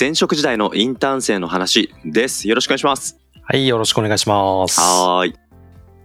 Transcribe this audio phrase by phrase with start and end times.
[0.00, 2.48] 前職時代のインターン生の話です。
[2.48, 3.18] よろしくお願いします。
[3.42, 4.80] はい、よろしくお願いします。
[4.80, 5.34] はーい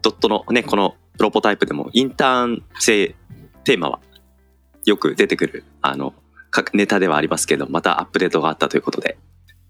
[0.02, 3.16] ドットのねこのプロポタイプでもインターン生
[3.64, 4.02] テーマは
[4.84, 6.14] よく出てくるあの
[6.52, 9.18] 各ネタではありますけどまたアップデートがあったということで。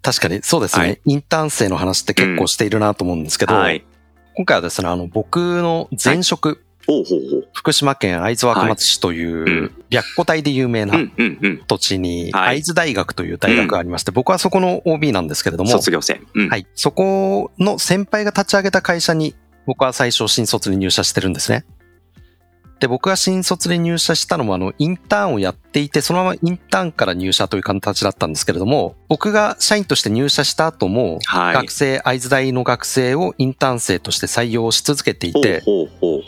[0.01, 1.01] 確かに、そうですね、はい。
[1.05, 3.85] インターン生の話って結構しているなと思うんですけど、はい。
[4.35, 6.64] 今回はですね、あの、僕の前職、
[7.53, 9.71] 福島県会津若松市という、うん。
[9.89, 10.93] 白虎隊で有名うな
[11.67, 12.57] 土地に、はい。
[12.57, 16.21] 会津大学という大学がありまして、僕はそこの OB なんですけれども、卒業生。
[16.33, 16.49] うん。
[16.49, 21.65] はい、そこの先輩が立ち上げた会社に、僕は最初新卒で入社してるんですね。
[22.79, 31.53] で、僕が新卒で入社したのも、あの、インターンをやっていて、そのままインターンから入社という形だったんですけれども、僕が社員として入社した後も、はい。
[31.53, 36.21] 学生、会津大の学生をインターン生として採用し続けていて、ほうほうほう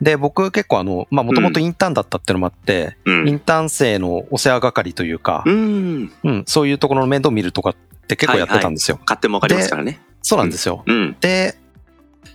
[0.00, 3.28] で、僕結構あの、まあ、もともとインターンだったっていうのもあって、うん。
[3.28, 6.12] インターン生のお世話係というかう、ん。
[6.24, 7.74] うん、そういうところの面倒を見るとかっ
[8.06, 8.98] て結構やってたんですよ。
[9.04, 10.00] 買ってもわかりますからね。
[10.22, 10.82] そうなんですよ。
[10.86, 11.16] うん。
[11.20, 11.56] で、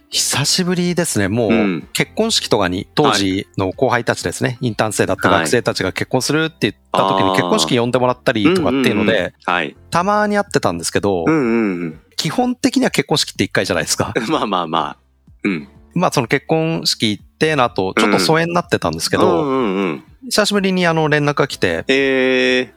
[0.09, 1.27] 久しぶりですね。
[1.27, 1.87] もう、うん。
[1.93, 9.11] 結婚式とかに当時の後輩たちですね、インターン生だった学生たちが結婚するって言った時に結婚式呼んでもらったりとかっていうのんんん。
[9.11, 9.75] で、はい。
[9.91, 12.01] たまに会ってたんですけど、うんうんうん。
[12.15, 14.13] 基本的には結婚式って一回じゃないですか。
[14.29, 14.97] まあまあまあ。
[15.43, 15.67] うん。
[15.93, 22.73] まあその結婚式行っての後、ちょっと疎遠になってたんですけど、うんうんうん久しぶりにあの連絡が来て、え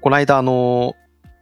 [0.00, 0.96] この間あの、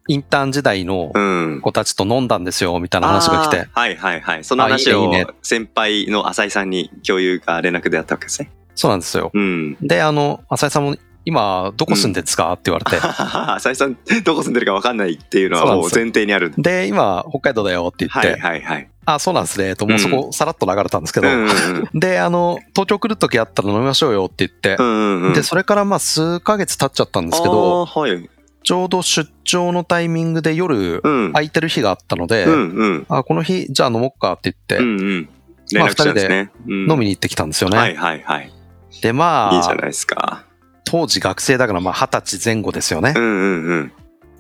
[0.09, 1.61] インターン時代のーうん。
[1.61, 4.45] 子たちと飲んでんですよ、みたいな話が来て、はいはいはい。
[4.45, 8.51] その話を先輩の浅井さんに共有が連絡であったわけですね。
[8.75, 9.31] そうなんですよ。
[9.33, 9.77] うん。
[9.81, 12.53] で、あの、浅井さんも、今、どこ住んでんですか？
[12.53, 16.53] って言われて、浅井さん どこ住んでるか分かんないっていうのはもう前提にある。
[16.59, 18.89] で、今、北海道だよって言って、はいはいはい。
[19.07, 25.35] あ、そうなんですね、と、もうそこさらっと流れたんですけど、うんうん で、あの、東京来るときあったら飲みましょうよって言って、うんうんうん。
[25.35, 28.29] で、それからまあ数ヶ月経っちゃったんですけど、はい。
[28.63, 31.33] ちょうど出張のタイミングで夜うん。
[31.33, 33.07] 空いてる日があったので、うんうん。
[33.11, 35.29] あ、この日、じゃあ飲もうかって言って、うんうん。
[35.73, 37.79] 連絡したんで飲飲みに行ってきたんですよね。
[37.79, 38.51] はいはいはい。
[39.03, 40.45] で、まあ、いいじゃないですか
[40.95, 43.19] 当時学生だからまあ二十歳前後ですよねう。
[43.19, 43.93] んうんうん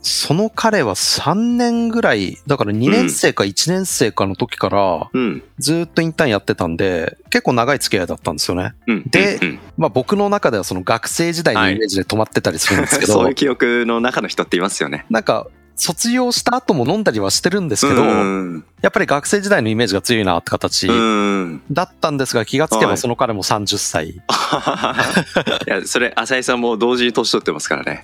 [0.06, 8.75] その彼は3年ぐらい、だから2年生か1年生かの時から、うんずーっとインターンやってたんで、結構長い付き合いだったんですよね。
[8.87, 18.64] うんでうんうんまあ僕の中ではその学生時代のイメージで止まってたりするんですけど、 そういう記憶の中の人っていますよねなんか卒業した後も飲んだりはしてるんですけど、うん。
[18.80, 21.62] やっぱり学生時代のイメージが強いなって形うん。
[21.70, 24.10] だったんですが、気がつけはいばその彼も30歳。
[24.10, 24.20] い。
[25.66, 28.02] やそれ浅井さんも同時に年取ってますからね。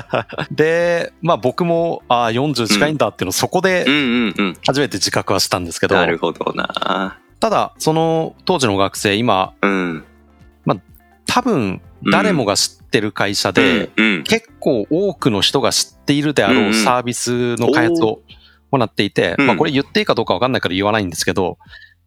[0.50, 3.84] で、まあ僕も、ああ、40近いんだっていうのをそこで
[4.66, 7.18] 初めて自覚はしたんですけど、なるほどな。
[7.38, 10.04] ただ、その当時の学生、今、うん。
[11.26, 11.80] 多分
[12.10, 18.20] 誰もが知ってる会社で、うんうん結構多くの人が知っているであろうサービスの開発を
[18.70, 21.58] 行っていて、うんまあこれ言っていいかどうかわかんないから言わないんですけど、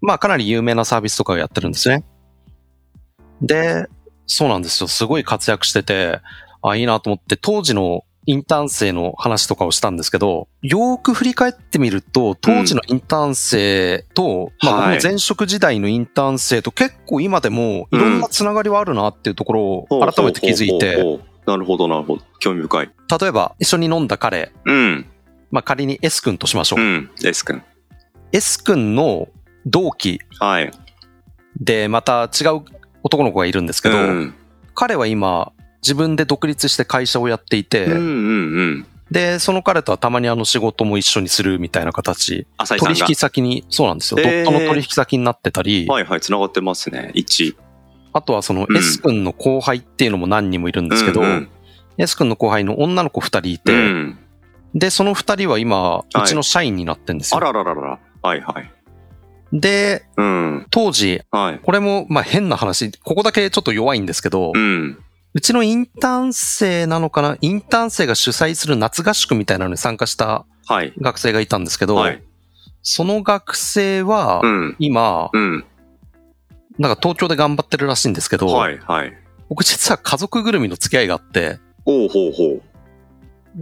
[0.02, 2.04] まあかなり有名なサービスとかをやってるんですね。
[3.42, 3.88] で、
[4.26, 4.88] そうなんですよ。
[4.88, 6.20] すごい活躍してて、
[6.62, 14.96] あ、いいなと思って、当時のインターン生の話とかをしたんですけど、よーく振り返ってみると、当時のインターン生と、まあはい。
[14.96, 22.24] 僕の前職時代のインターン生と結構今でもいろんなつながりはあるなっていうところを改めて気づいて、なるほどなるほど。
[22.40, 22.92] 興味深い。
[23.22, 25.06] 例えば一緒に飲んだ彼、うん
[25.52, 26.80] まあ仮に S 君としましょう。
[26.80, 27.12] うん。
[27.24, 27.62] S 君
[28.32, 29.28] S 君の
[29.66, 30.72] 同期はい
[31.60, 32.62] でまた違う
[33.04, 34.34] 男の子がいるんですけど、うん。
[34.74, 35.53] 彼は今
[35.84, 38.86] 自分で独立して会社をやっていて、うんうんうん。
[39.12, 42.48] で、その彼とはたまにあの仕事も一緒にするみたいな形、
[42.80, 47.12] 取引先に、そうなんですよ、ドットの取引先になってたり、はいはい繋がってますね。
[47.14, 47.56] 1
[48.14, 48.78] あとはそのうん。
[48.78, 51.50] S 君の後輩っていうのも何人もいるんですけど、うんうん。
[51.98, 54.20] S 君の後輩の女の子二人いて、うん。
[54.74, 56.20] で、その二人は今、い。
[56.22, 57.38] うちの社員になってんですよ。
[57.38, 58.00] あららららら。
[58.22, 58.72] はいはい。
[59.52, 60.68] で、うん。
[60.72, 61.60] 当時、はい。
[61.62, 64.98] これもまあ変な話、ここだけちょっと弱いんですけど、うん
[65.34, 67.38] うちのインターン生なのかな？
[67.42, 72.24] インターン生が主催する夏合宿みたいなのに参加したはい学生がいたんですけど、はい
[72.86, 75.66] その学生はうん今、うん
[76.78, 79.14] なんか東京で頑張ってるらしいんですけど、はいはい
[79.48, 82.62] 僕実は家族ぐるみの付き合いがあって、ほうほうほう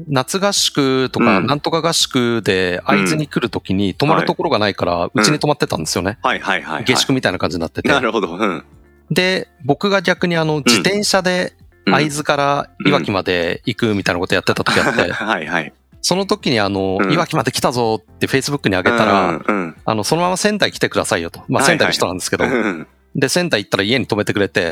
[0.07, 6.17] 夏合宿とか、うんなんとか合宿で会津に来るときに泊まるところがないから、うちに泊まってたんですよね。
[6.23, 6.85] はいはいはいはい。
[6.85, 7.89] 下宿みたいな感じになってて。
[7.89, 8.35] なるほど。
[8.35, 8.63] うん。
[9.11, 11.53] で、僕が逆にあの、自転車で
[11.85, 11.93] うん。
[11.93, 15.73] 会津からいわきまで行くみたいなことやってた時あって、はいはい。
[16.01, 17.11] その時にあの、うん。
[17.11, 19.41] いわきまで来たぞって Facebook に上げたら、
[19.85, 21.41] あの、そのまま仙台来てくださいよと。
[21.47, 24.71] まあ仙台の人なんですけど、うんで、仙台行ったら家に泊めてくれて、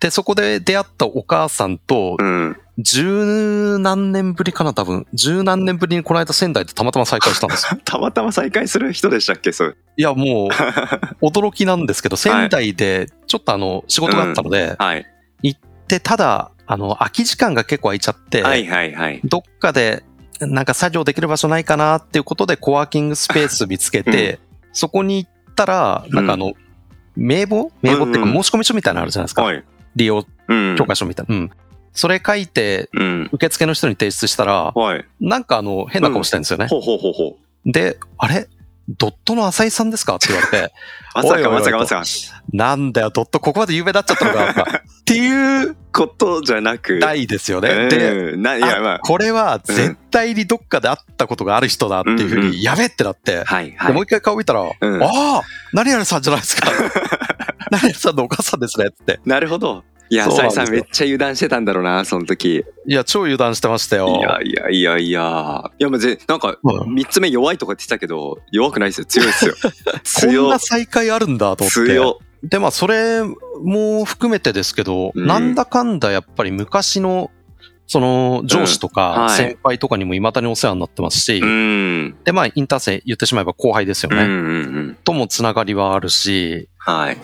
[0.00, 2.56] で、そこで出会ったお母さんとう、ん。
[2.78, 5.06] 十何年ぶりかな多分。
[5.12, 7.80] 十何年ぶりにこの間仙台でたまたま再会したんですよ。
[7.84, 9.74] たまたま再会する人でしたっけそれ。
[9.96, 10.48] いや、もう、
[11.24, 15.06] 驚きなんですけど、仙台でちょっとあの、仕事があったので、はい。
[15.88, 19.20] で、ただ、あの、空き時間が結構空いちゃって、はいはいはい。
[19.24, 20.04] どっかで、
[20.40, 24.38] なんか作業できる場所ないかなっていうことで、コワーキングスペース見つけて、
[24.72, 26.54] そこに行ったら、なんかあの、
[27.14, 27.70] 名簿？
[27.82, 29.42] 名簿っていううんうんか申し込み書みたいなのあるじゃないですか。
[29.42, 29.62] はい。
[29.94, 30.76] 利用うん。
[30.78, 31.34] 許可書みたいな。
[31.34, 31.50] うん。
[31.94, 33.28] それ書いて、うん。
[33.32, 35.04] 受付の人に提出したら、はい。
[35.20, 36.66] なんかあの、変な顔してるんですよね。
[36.68, 37.36] ほうほうほうほ
[37.66, 37.72] う。
[37.72, 38.48] で、あれ？
[38.88, 40.16] ドットの浅井さんですか？
[40.16, 40.72] って言われて、
[41.14, 42.02] まさかまさかまさか。
[42.52, 46.98] なんだよ、ドットここまで有名になっちゃったのか、っていうことじゃなく。
[46.98, 47.88] 題ですよね。
[47.88, 48.98] で、うんな、いやまああ。
[48.98, 53.44] これは絶対にどっかで会ったことがある人だっていうふうに、やべってなって、
[53.92, 55.42] もう一回顔見たら、あうんあ、
[55.72, 56.68] 何々さんじゃないですか。
[57.70, 59.20] 何々さんのお母さんですねって。
[59.24, 59.84] なるほど。
[60.10, 62.64] いや、浅井さんめっちゃ油断してたんだろうな、その時。
[62.86, 64.08] いや、超油断してましたよ。
[64.08, 65.70] いやいやいやいや。
[65.78, 69.04] いや、まあ、ぜ、なんか、うん三つ目弱いとか言ってたけど、弱くないですよ。
[69.06, 69.54] 強いですよ。
[69.62, 70.58] こん強な。
[70.58, 71.94] 再会あるんだと思って。
[71.94, 72.18] 強。
[72.42, 73.22] で、まあ、それ
[73.62, 77.30] も含めてですけど、うんなんだかんだやっぱり昔の、
[77.86, 82.16] その、上司とか先輩とかにも未だにお世話になってますし、うん。
[82.24, 84.22] で、まあ、インター生言ってしまえば後輩ですよね。
[84.22, 84.38] うんうんう
[84.92, 84.98] ん。
[85.04, 87.18] ともつながりはあるし、はい。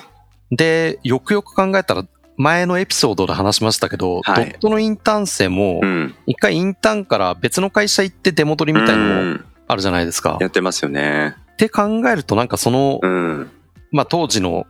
[0.51, 2.05] で、よくよく考えたら、
[2.39, 6.15] 前のエピソードで話しましたけど、はいドットのインターン生もう、ん。
[6.27, 10.39] 一回インターンから別の会社行って出戻りみたいのもうんあるじゃないですか。
[10.41, 11.37] やってますよね。
[11.53, 13.51] って考えるとなんかその、うん。
[13.91, 14.67] まあ当時の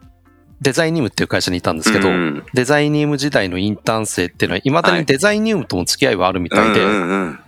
[0.61, 7.41] デザイニウムっていう会社にいたんですけど、うんデザイニウム時代のインターン生っていうのは未だはいにデザイニウムとも付き合いはあるみたいで、うんうんうん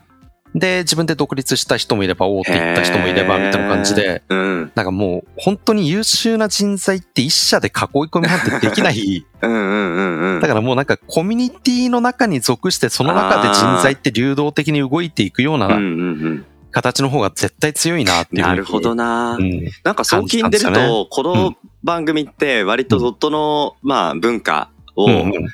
[0.54, 4.72] で、自分で独立した人もいれば、大手行った人もいれば、みたいな感じで、うん。
[4.74, 7.74] なんかもう本当に優秀な人材って一社で囲い
[8.08, 9.24] 込みなんてできない。
[9.42, 10.40] うんうんうんうん。
[10.40, 18.38] だからもうなんかコミュニティの中に属して、その中で人材って流動的に動いていくようなん形の方が絶対強いなってうん。
[18.38, 18.50] いうふうに。
[18.50, 19.42] なるほどなう。
[19.42, 19.70] ん。
[19.84, 21.54] なんかそう聞いてると、この
[21.84, 25.08] 番組って割とドットの、まあ文化を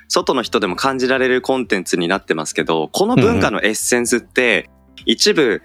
[0.09, 4.71] 外の人でも感じられるコンテンツになってますけど、この文化のエッセンスって
[5.05, 5.63] 一部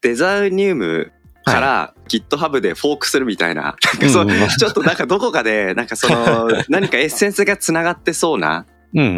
[0.00, 1.12] デザイニウム
[1.44, 4.48] から GitHub でフォークするみたいな、なんかそううんうん。
[4.48, 9.08] ちょっとなんかどこかで、なんかその 何かエッセンスがつながってそうな、うんうんう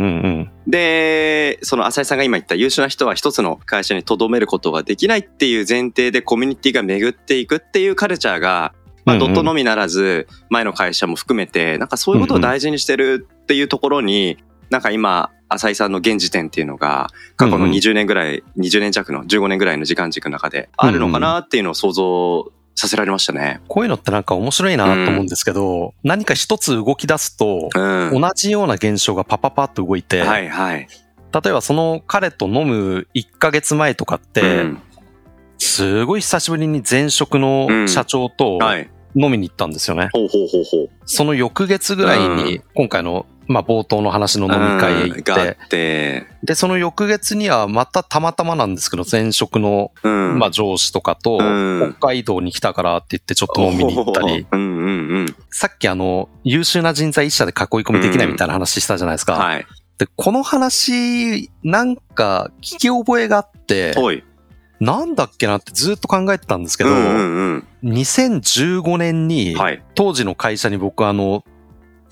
[0.40, 0.50] ん。
[0.66, 8.74] で、その浅井さんが今言った優秀な人は一つの会社に留めることができないっていう前提でコミュニティが巡っていくっていうカルチャーが、
[9.04, 14.36] まあ、ドットのみならず、前の会社も含めて、なんかそういうことを大事にしてるっていうところに、
[14.70, 23.60] なんか今、浅井さんの現時点っていうのが、過去のうんうん20年ぐらい、20年弱の15年ぐらいの時間軸の中であるのかなっていうのを想像させられましたね。
[23.68, 28.20] こういうのってなんか面白いなと思うんですけど、何か一つ動き出すと、うん。
[28.20, 30.88] 同じような現象がパパパッと動いて、はいはい。
[31.32, 34.82] 例えばその彼と飲む1ヶ月前とかって、うん
[35.64, 38.90] すごい久しぶりに前職の社長とはい。
[39.14, 40.08] 飲みに行ったんですよね。
[41.04, 45.32] その翌月ぐらいに、今回の、まあ冒頭の話の飲み会へ行って、
[45.64, 50.38] って、で、その翌月にはまたたまたまなんですけど、前職の、うん。
[50.38, 55.36] まあ上司とかと、うん北海道に来たからって言ってちょっと飲みに行ったり、 うんうんうん。
[55.50, 59.34] さっきあの、優秀な人材一社で囲い込みできないみたいな話したじゃないですか。
[59.34, 59.66] はい。
[59.98, 63.94] で、この話、なんか聞き覚えがあって。
[64.80, 69.82] なんだっけなってずっと考えてたんですけど、うんうん2015年うにん。、はい。
[69.94, 71.44] 当時の会社に僕あの、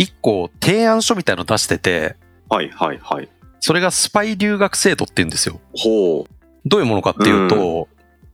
[0.00, 2.16] 一個提案書みたいの出してて、
[2.48, 3.28] はいはいはい。
[3.60, 5.60] それがスパイ留学制度って言うんですよ。
[5.76, 6.24] ほ
[6.64, 7.86] どういうものかっていうと、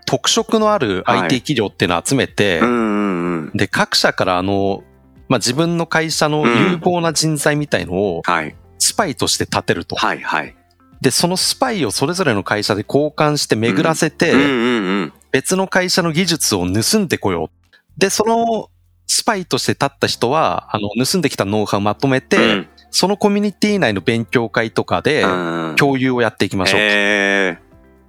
[0.06, 2.64] 特色のあるはい IT 企業っていうのを集めて、う。
[2.64, 3.52] うんうんうん。
[3.52, 4.84] で、各社からあの、
[5.28, 8.54] まあ、自分の会社の有望な人材みたいのをはい。
[8.78, 9.96] スパイとして立てると。
[9.96, 10.54] はいはい。
[11.00, 15.12] で、そのスパイをそれぞれの会社で交換して巡らせて、うんうんうん。
[15.32, 17.98] 別の会社の技術を盗んでこよう。
[17.98, 18.70] で、その
[19.06, 22.68] スパイとして立った人は、あの、盗んできたノウハウをまとめて、うん。
[22.90, 25.26] そのコミュニティ内の勉強会とかでう
[25.72, 25.74] ん。
[25.76, 26.80] 共有をやっていきましょう。
[26.80, 27.58] へ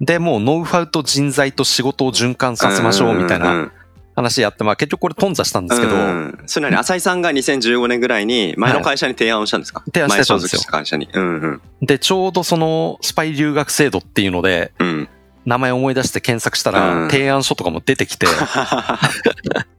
[0.00, 3.72] で、もうノウハウと人材と仕事を循環ーさせましょうみたいなうん
[4.14, 6.38] 話やって、まあ結局これ頓挫したんですけど、うん。
[6.46, 9.82] それなに浅井さんが2015年ぐらいに前の会社に提案をしたんですか？
[9.86, 10.62] 提案してたんですよ。
[10.66, 11.08] 会社に。
[11.12, 11.86] うんうん。
[11.86, 15.08] で、ちょうどそのスパイ留学制度っていうので、うん。
[15.46, 16.76] 名前思い出して検索したうん。
[17.04, 18.26] ら、提案書とかも出てきて、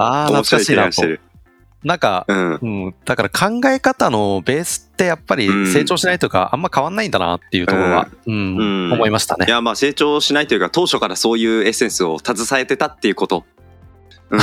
[0.00, 0.88] ああ、懐かしいな。
[1.84, 2.54] なんか、うん。
[2.56, 5.72] うん、だから考え方のベースってやっぱりうん。
[5.72, 8.56] 成長しないとか、あんま変わんないんだなっていうところは、うん。
[8.56, 9.46] うん思いましたね。
[9.46, 9.50] い。
[9.50, 13.44] や、まあ成長しないというか、当初からそういうエッセンスを携えてたっていうこと。
[14.30, 14.40] うん、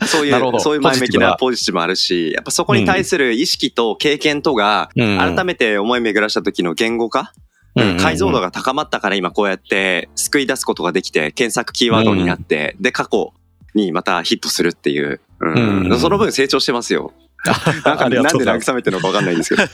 [0.08, 5.18] そういう、そういう前向きなポポジティブもあるし、やっぱそこに対する意識と経験とが、うん。
[5.18, 7.32] 改めて思い巡らした時の言語化、
[7.76, 7.96] うん。
[7.98, 13.34] 解像度が高まったから今こうやって救い出すことができて、検索キーワードになって、で、過去
[13.74, 15.20] にまたヒットするっていう。
[15.40, 17.12] うんうんその分成長してますよ。
[17.84, 19.68] なんかありがなんで慰めてるのかわかんないんですけど。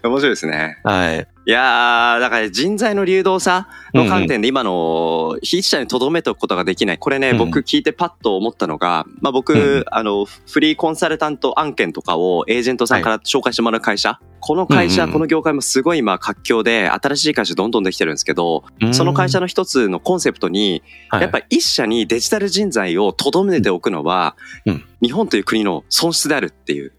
[0.08, 0.78] 面白いですね。
[0.82, 1.28] はい。
[1.46, 6.98] いやー、だから人材の流動さの観点で今の被疑者に留めておくことができない。
[6.98, 21.22] これね、うん僕聞いてパッと思ったのが、まあ僕、うんあの、フリーコンサルタント案件とかをエージェントさんから紹介してもらう会社、この会社、この業界もすごい今活況で新しい会社どんどんできてるんですけど、その会社の一つのコンセプトに、はい。
[21.22, 24.84] やっぱり一社にデジタル人材を留めておくのは、うん。
[25.02, 26.92] 日本という国の損失であるっていう。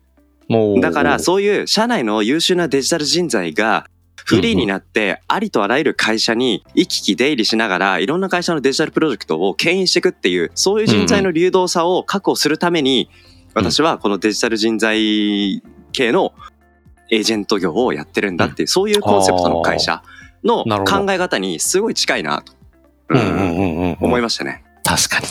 [0.48, 0.82] もう。
[0.82, 3.88] だから、そういう社内の優秀なデジタル人材が、
[4.26, 13.08] フリーになって、ありとあらゆる会社に行き来出入りしながら、いろんな会社のデジタルプロジェクトを牽引していくっていう、そういう人材の流動さを確保するために、
[13.54, 16.34] 私はこのデジタル人材系の
[17.12, 20.02] エージェント業をやってるんだっていう、そういうコンセプトの会社
[20.44, 22.54] の考え方にすごい近いなと、
[24.02, 24.64] 思いましたね。
[24.84, 25.28] 確かに。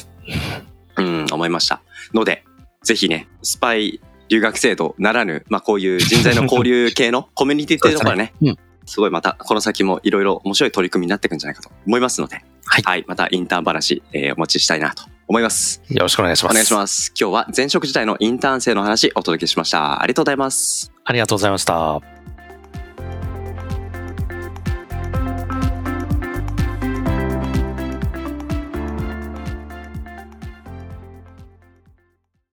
[0.96, 1.82] うん、思いました。
[2.12, 2.44] ので、
[2.84, 15.83] ぜひね、スパイ留学制度ならぬ、まあこういう人材の交流系のコミュニティっていうところはね、 うんすごいまたこの先もいろいろ面白い取り組みになっていくんじゃないかと思いますので、はいまたインターン話、えーお持ちしたいなと思います。
[15.88, 16.53] よろしくお願いします。
[16.53, 17.12] お願いします。
[17.19, 20.03] 今日は前職時代のインターン生の話お届けしました。
[20.03, 20.93] ありがとうございます。
[21.05, 22.24] ありがとうございました。